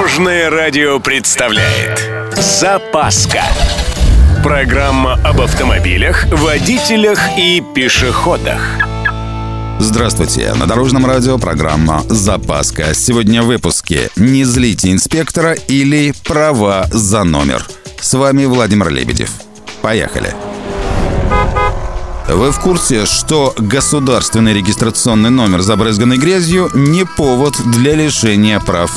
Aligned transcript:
Дорожное 0.00 0.48
радио 0.48 0.98
представляет 0.98 2.10
Запаска 2.34 3.42
Программа 4.42 5.20
об 5.22 5.42
автомобилях, 5.42 6.24
водителях 6.32 7.20
и 7.36 7.62
пешеходах 7.74 8.62
Здравствуйте! 9.78 10.54
На 10.54 10.66
Дорожном 10.66 11.04
радио 11.04 11.36
программа 11.36 12.02
«Запаска». 12.08 12.94
Сегодня 12.94 13.42
в 13.42 13.46
выпуске 13.46 14.08
«Не 14.16 14.44
злите 14.44 14.90
инспектора» 14.90 15.52
или 15.52 16.14
«Права 16.24 16.86
за 16.90 17.22
номер». 17.22 17.66
С 18.00 18.14
вами 18.14 18.46
Владимир 18.46 18.88
Лебедев. 18.88 19.30
Поехали! 19.82 20.34
Вы 22.26 22.52
в 22.52 22.60
курсе, 22.60 23.04
что 23.04 23.54
государственный 23.58 24.54
регистрационный 24.54 25.30
номер, 25.30 25.60
забрызганный 25.60 26.16
грязью, 26.16 26.70
не 26.72 27.04
повод 27.04 27.54
для 27.66 27.94
лишения 27.94 28.60
прав? 28.60 28.90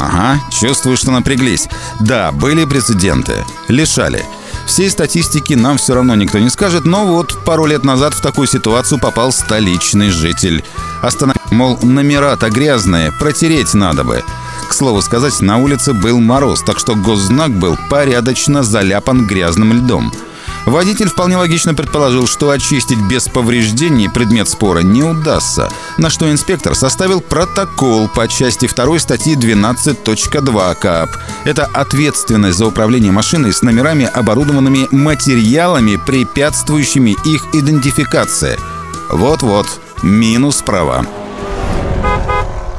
Ага, 0.00 0.40
чувствую, 0.50 0.96
что 0.96 1.10
напряглись. 1.10 1.68
Да, 2.00 2.32
были 2.32 2.64
прецеденты. 2.64 3.44
Лишали. 3.68 4.24
Всей 4.66 4.90
статистики 4.90 5.54
нам 5.54 5.76
все 5.76 5.94
равно 5.94 6.14
никто 6.14 6.38
не 6.38 6.48
скажет, 6.50 6.84
но 6.84 7.06
вот 7.06 7.44
пару 7.44 7.66
лет 7.66 7.84
назад 7.84 8.14
в 8.14 8.20
такую 8.20 8.46
ситуацию 8.46 8.98
попал 8.98 9.30
столичный 9.30 10.10
житель. 10.10 10.64
Остановил, 11.02 11.40
мол, 11.50 11.78
номера-то 11.82 12.50
грязные, 12.50 13.12
протереть 13.12 13.74
надо 13.74 14.04
бы. 14.04 14.24
К 14.68 14.72
слову 14.72 15.02
сказать, 15.02 15.40
на 15.40 15.58
улице 15.58 15.92
был 15.92 16.18
мороз, 16.20 16.62
так 16.62 16.78
что 16.78 16.94
госзнак 16.94 17.50
был 17.50 17.76
порядочно 17.90 18.62
заляпан 18.62 19.26
грязным 19.26 19.74
льдом. 19.74 20.12
Водитель 20.66 21.08
вполне 21.08 21.36
логично 21.36 21.74
предположил, 21.74 22.26
что 22.26 22.50
очистить 22.50 23.00
без 23.08 23.28
повреждений 23.28 24.08
предмет 24.08 24.48
спора 24.48 24.80
не 24.80 25.02
удастся, 25.02 25.70
на 25.98 26.08
что 26.08 26.30
инспектор 26.30 26.74
составил 26.74 27.20
протокол 27.20 28.08
по 28.08 28.26
части 28.28 28.66
2 28.66 28.98
статьи 28.98 29.36
12.2 29.36 30.74
КАП. 30.76 31.10
Это 31.44 31.66
ответственность 31.66 32.58
за 32.58 32.66
управление 32.66 33.12
машиной 33.12 33.52
с 33.52 33.62
номерами, 33.62 34.06
оборудованными 34.06 34.88
материалами, 34.90 35.96
препятствующими 35.96 37.16
их 37.24 37.54
идентификации. 37.54 38.58
Вот-вот, 39.10 39.66
минус 40.02 40.62
права. 40.62 41.06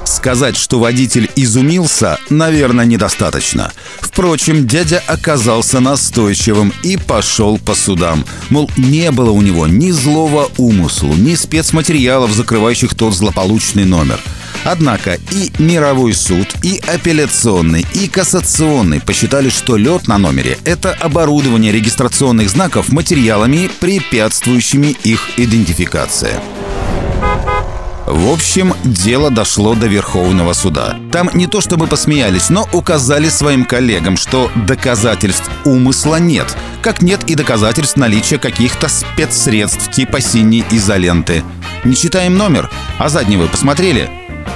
Сказать, 0.05 0.55
что 0.55 0.79
водитель 0.79 1.29
изумился, 1.35 2.17
наверное, 2.29 2.85
недостаточно. 2.85 3.71
Впрочем, 3.99 4.67
дядя 4.67 5.03
оказался 5.07 5.79
настойчивым 5.79 6.71
и 6.83 6.95
пошел 6.95 7.57
по 7.57 7.75
судам. 7.75 8.23
Мол, 8.49 8.69
не 8.77 9.11
было 9.11 9.31
у 9.31 9.41
него 9.41 9.67
ни 9.67 9.91
злого 9.91 10.49
умыслу, 10.57 11.13
ни 11.15 11.35
спецматериалов, 11.35 12.31
закрывающих 12.31 12.93
тот 12.93 13.15
злополучный 13.15 13.85
номер. 13.85 14.19
Однако 14.63 15.19
и 15.31 15.51
мировой 15.59 16.13
суд, 16.13 16.47
и 16.63 16.81
апелляционный, 16.87 17.85
и 17.93 18.07
кассационный 18.07 19.01
посчитали, 19.01 19.49
что 19.49 19.75
лед 19.75 20.07
на 20.07 20.17
номере– 20.17 20.57
это 20.65 20.91
оборудование 20.91 21.71
регистрационных 21.71 22.49
знаков 22.49 22.89
материалами, 22.89 23.69
препятствующими 23.79 24.95
их 25.03 25.37
идентификации. 25.37 26.39
В 28.05 28.31
общем, 28.31 28.73
дело 28.83 29.31
дошло 29.31 29.73
до 29.73 29.87
Верховного 29.87 30.53
суда. 30.53 30.95
Там 31.11 31.31
не 31.33 31.47
то 31.47 31.59
чтобы 31.59 31.87
посмеялись, 31.87 32.49
но 32.49 32.67
указали 32.71 33.29
своим 33.29 33.65
коллегам, 33.65 34.15
что 34.15 34.51
доказательств 34.55 35.49
умысла 35.65 36.17
нет, 36.17 36.55
как 36.83 37.01
нет 37.01 37.23
и 37.27 37.33
доказательств 37.33 37.97
наличия 37.97 38.37
каких-то 38.37 38.89
спецсредств 38.89 39.89
типа 39.91 40.21
синей 40.21 40.63
изоленты. 40.69 41.43
Не 41.83 41.95
читаем 41.95 42.37
номер, 42.37 42.69
а 42.99 43.09
задний 43.09 43.37
вы 43.37 43.47
посмотрели? 43.47 44.09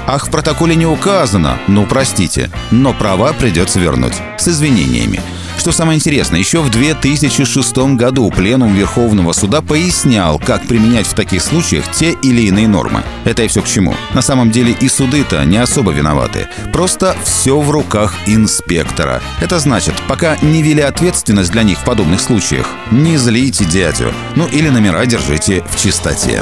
Ах, 0.06 0.28
в 0.28 0.32
протоколе 0.32 0.76
не 0.76 0.86
указано. 0.86 1.58
Ну, 1.68 1.88
простите, 1.88 2.52
но 2.70 2.94
права 2.94 3.34
придется 3.34 3.80
вернуть. 3.80 4.14
С 4.38 4.48
извинениями. 4.48 5.22
Что 5.60 5.74
самое 5.74 5.98
интересное, 5.98 6.40
еще 6.40 6.62
в 6.62 6.72
2006 6.72 7.78
году 7.98 8.32
Пленум 8.32 8.74
Верховного 8.74 9.34
Суда 9.34 9.62
пояснял, 9.62 10.40
как 10.40 10.66
применять 10.66 11.06
в 11.06 11.14
таких 11.14 11.42
случаях 11.42 11.84
те 11.92 12.14
или 12.24 12.44
иные 12.44 12.70
нормы. 12.70 13.04
Это 13.26 13.44
и 13.44 13.50
все 13.50 13.62
к 13.62 13.68
чему. 13.68 13.94
На 14.14 14.22
самом 14.22 14.52
деле 14.52 14.74
и 14.80 14.88
суды-то 14.88 15.44
не 15.44 15.58
особо 15.58 15.92
виноваты. 15.92 16.48
Просто 16.72 17.14
все 17.26 17.60
в 17.60 17.70
руках 17.72 18.16
инспектора. 18.26 19.22
Это 19.42 19.60
значит, 19.60 19.96
пока 20.08 20.38
не 20.42 20.64
вели 20.64 20.82
ответственность 20.82 21.52
для 21.52 21.64
них 21.64 21.80
в 21.80 21.84
подобных 21.84 22.22
случаях, 22.22 22.70
не 22.90 23.18
злите 23.18 23.66
дядю. 23.66 24.14
Ну 24.38 24.48
или 24.48 24.70
номера 24.70 25.06
держите 25.06 25.66
в 25.70 25.78
чистоте. 25.78 26.42